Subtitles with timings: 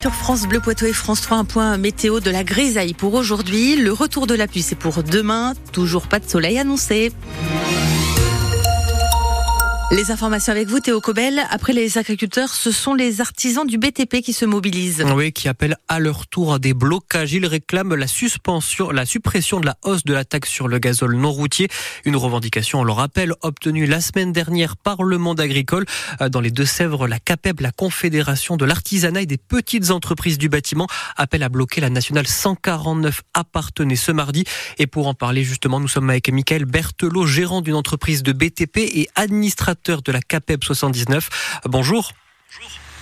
[0.00, 3.74] Sur France Bleu Poitou et France 3, un point météo de la grisaille pour aujourd'hui.
[3.74, 5.54] Le retour de la pluie, c'est pour demain.
[5.72, 7.10] Toujours pas de soleil annoncé.
[9.90, 11.40] Les informations avec vous, Théo Cobel.
[11.48, 15.02] Après les agriculteurs, ce sont les artisans du BTP qui se mobilisent.
[15.14, 17.32] Oui, qui appellent à leur tour à des blocages.
[17.32, 21.16] Ils réclament la suspension, la suppression de la hausse de la taxe sur le gazole
[21.16, 21.68] non routier.
[22.04, 25.86] Une revendication, on le rappelle, obtenue la semaine dernière par le monde agricole.
[26.20, 30.86] Dans les Deux-Sèvres, la CAPEB, la Confédération de l'artisanat et des petites entreprises du bâtiment,
[31.16, 34.44] appelle à bloquer la nationale 149 appartenait ce mardi.
[34.76, 38.80] Et pour en parler justement, nous sommes avec Michael Berthelot, gérant d'une entreprise de BTP
[38.80, 41.60] et administrateur de la CAPEB 79.
[41.64, 42.12] Bonjour.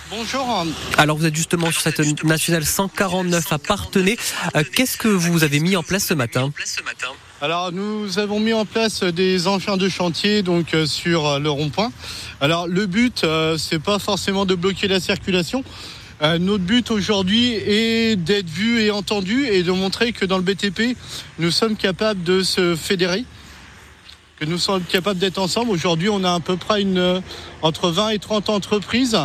[0.09, 0.65] Bonjour.
[0.97, 4.17] Alors vous êtes justement sur cette nationale 149 à Partenay.
[4.55, 6.51] Euh, qu'est-ce que vous avez mis en place ce matin
[7.39, 11.51] alors nous avons mis en place des engins de chantier donc euh, sur euh, le
[11.51, 11.91] rond-point.
[12.41, 13.25] Alors le but
[13.59, 15.63] c'est pas forcément de bloquer la circulation.
[16.21, 20.97] notre but aujourd'hui est d'être vu et entendu et de montrer que dans le BTP
[21.37, 23.23] nous sommes capables de se fédérer
[24.37, 25.71] que nous sommes capables d'être ensemble.
[25.71, 27.19] Aujourd'hui, on a à peu près une, euh,
[27.61, 29.17] entre 20 et 30 entreprises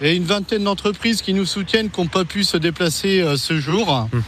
[0.00, 3.60] et une vingtaine d'entreprises qui nous soutiennent, qui n'ont pas pu se déplacer euh, ce
[3.60, 4.08] jour.
[4.12, 4.22] Hum.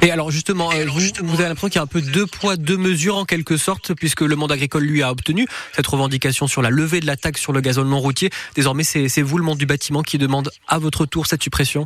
[0.00, 2.56] Et alors justement, euh, vous, vous, avez l'impression qu'il y a un peu deux poids,
[2.56, 6.62] deux mesures en quelque sorte, puisque le monde agricole lui a obtenu cette revendication sur
[6.62, 8.30] la levée de la taxe sur le gazole non routier.
[8.54, 11.84] Désormais, c'est vous, le monde du bâtiment, qui demande à votre tour cette suppression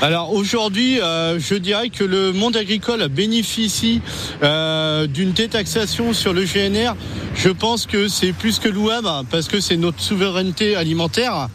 [0.00, 4.00] alors aujourd'hui, euh, je dirais que le monde agricole bénéficie
[4.42, 6.94] euh, d'une détaxation sur le GNR.
[7.34, 11.48] Je pense que c'est plus que louable parce que c'est notre souveraineté alimentaire.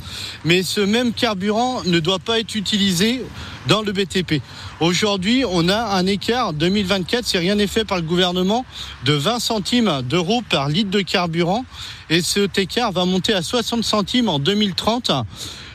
[0.43, 3.23] Mais ce même carburant ne doit pas être utilisé
[3.67, 4.41] dans le BTP.
[4.81, 8.65] Aujourd'hui, on a un écart 2024, si rien n'est fait par le gouvernement,
[9.05, 11.65] de 20 centimes d'euros par litre de carburant.
[12.09, 15.11] Et cet écart va monter à 60 centimes en 2030.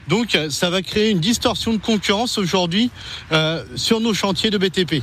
[0.08, 2.90] Donc ça va créer une distorsion de concurrence aujourd'hui
[3.32, 5.02] euh, sur nos chantiers de BTP.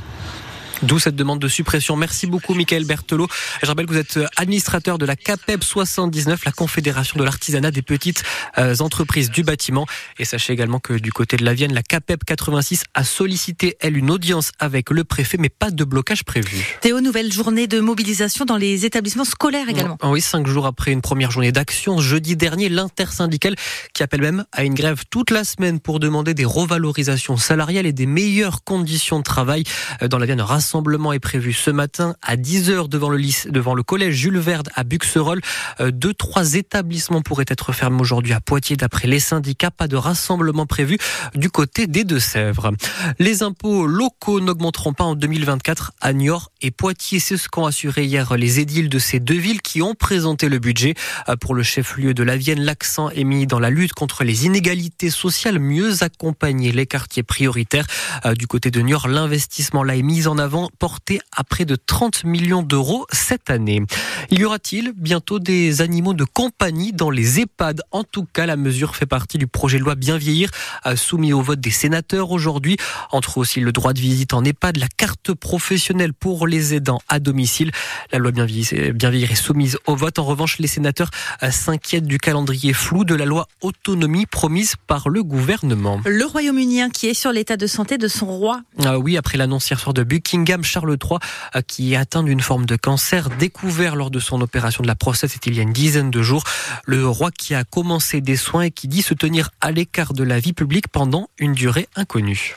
[0.82, 1.96] D'où cette demande de suppression.
[1.96, 3.28] Merci beaucoup, Michael Berthelot.
[3.62, 7.82] Je rappelle que vous êtes administrateur de la CAPEB 79, la Confédération de l'artisanat des
[7.82, 8.22] petites
[8.58, 9.86] euh, entreprises du bâtiment.
[10.18, 13.96] Et sachez également que du côté de la Vienne, la CAPEB 86 a sollicité, elle,
[13.96, 16.76] une audience avec le préfet, mais pas de blocage prévu.
[16.82, 19.96] Théo, nouvelle journée de mobilisation dans les établissements scolaires également.
[20.02, 23.56] Oui, cinq jours après une première journée d'action, jeudi dernier, l'intersyndicale
[23.94, 27.92] qui appelle même à une grève toute la semaine pour demander des revalorisations salariales et
[27.92, 29.64] des meilleures conditions de travail
[30.02, 33.76] euh, dans la Vienne rassemblement est prévu ce matin à 10h devant le, lycée, devant
[33.76, 35.40] le collège Jules Verde à Buxerolles.
[35.78, 39.70] Euh, deux, trois établissements pourraient être fermés aujourd'hui à Poitiers d'après les syndicats.
[39.70, 40.98] Pas de rassemblement prévu
[41.36, 42.72] du côté des Deux-Sèvres.
[43.20, 47.20] Les impôts locaux n'augmenteront pas en 2024 à Niort et Poitiers.
[47.20, 50.58] C'est ce qu'ont assuré hier les édiles de ces deux villes qui ont présenté le
[50.58, 50.94] budget.
[51.28, 54.46] Euh, pour le chef-lieu de la Vienne, l'accent est mis dans la lutte contre les
[54.46, 57.86] inégalités sociales, mieux accompagner les quartiers prioritaires.
[58.24, 61.76] Euh, du côté de Niort, l'investissement là est mis en avant porté à près de
[61.76, 63.82] 30 millions d'euros cette année.
[64.30, 67.82] Y aura-t-il bientôt des animaux de compagnie dans les EHPAD?
[67.90, 70.50] En tout cas, la mesure fait partie du projet de loi Bien vieillir
[70.94, 72.76] soumis au vote des sénateurs aujourd'hui.
[73.12, 77.18] Entre aussi le droit de visite en EHPAD, la carte professionnelle pour les aidants à
[77.18, 77.70] domicile.
[78.12, 80.18] La loi Bien vieillir est soumise au vote.
[80.18, 81.10] En revanche, les sénateurs
[81.50, 86.00] s'inquiètent du calendrier flou de la loi autonomie promise par le gouvernement.
[86.04, 88.60] Le Royaume-Uni qui est sur l'état de santé de son roi.
[88.84, 91.18] Ah oui, après l'annonce hier soir de Buckingham Charles III,
[91.54, 94.94] euh, qui est atteint d'une forme de cancer découvert lors de son opération de la
[94.94, 96.44] prostate, c'était il y a une dizaine de jours.
[96.84, 100.22] Le roi qui a commencé des soins et qui dit se tenir à l'écart de
[100.22, 102.56] la vie publique pendant une durée inconnue.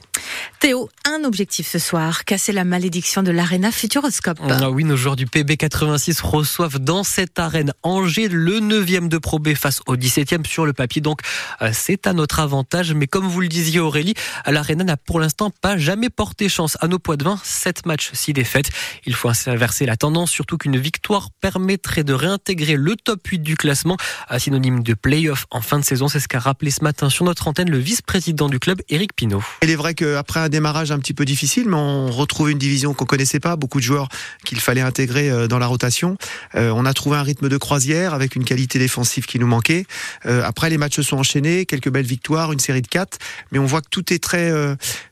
[0.60, 4.40] Théo, un objectif ce soir, casser la malédiction de l'Arena Futuroscope.
[4.42, 9.40] Ah oui, nos joueurs du PB86 reçoivent dans cette arène Angers le 9e de Pro
[9.40, 11.02] B face au 17e sur le papier.
[11.02, 11.22] Donc
[11.62, 12.94] euh, c'est à notre avantage.
[12.94, 14.16] Mais comme vous le disiez Aurélie,
[14.46, 17.40] l'Arena n'a pour l'instant pas jamais porté chance à nos poids de vin.
[17.42, 18.70] 7 matchs, 6 défaites.
[19.06, 23.56] Il faut inverser la tendance, surtout qu'une victoire permettrait de réintégrer le top 8 du
[23.56, 23.96] classement,
[24.38, 26.10] synonyme de play-off en fin de saison.
[26.10, 29.44] C'est ce qu'a rappelé ce matin sur notre antenne le vice-président du club, Éric Pinault.
[29.64, 32.96] Il est vrai qu'après un démarrage un petit peu difficile, mais on retrouve une division
[32.96, 34.10] qu'on connaissait pas, beaucoup de joueurs
[34.44, 36.18] qu'il fallait intégrer euh, dans la rotation.
[36.56, 39.86] Euh, on a trouvé un rythme de croisière avec une qualité défensive qui nous manquait.
[40.26, 43.20] Euh, après, les matchs se sont enchaînés, quelques belles victoires, une série de quatre,
[43.52, 44.50] mais on voit que tout est très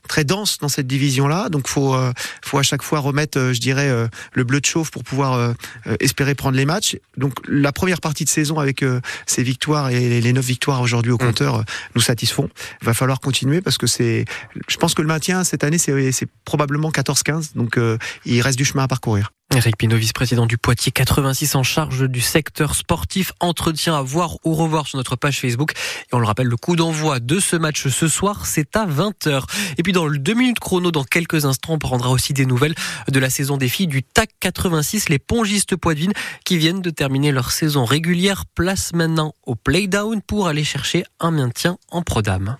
[0.08, 1.48] très dense dans cette division-là.
[1.50, 1.96] Donc, faut
[2.42, 3.90] faut à chaque fois remettre, je dirais,
[4.32, 5.54] le bleu de chauffe pour pouvoir
[6.00, 6.96] espérer prendre les matchs.
[7.16, 8.84] Donc, la première partie de saison avec
[9.26, 11.62] ces victoires et les neuf victoires aujourd'hui au compteur
[11.94, 12.48] nous satisfont.
[12.82, 14.24] Il va falloir continuer parce que c'est,
[14.66, 17.54] je pense que le maintien cette année, c'est probablement 14-15.
[17.54, 19.30] Donc, euh, il reste du chemin à parcourir.
[19.54, 23.32] Eric Pinot, vice-président du Poitiers 86 en charge du secteur sportif.
[23.40, 25.72] Entretien à voir ou revoir sur notre page Facebook.
[25.72, 29.44] Et on le rappelle, le coup d'envoi de ce match ce soir, c'est à 20h.
[29.78, 32.74] Et puis dans le 2 minutes chrono, dans quelques instants, on prendra aussi des nouvelles
[33.10, 36.12] de la saison des filles du TAC 86, les pongistes poitevines
[36.44, 38.44] qui viennent de terminer leur saison régulière.
[38.54, 42.58] Place maintenant au playdown pour aller chercher un maintien en Prodame.